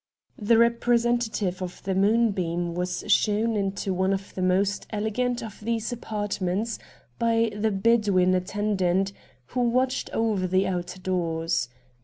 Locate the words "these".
5.59-5.91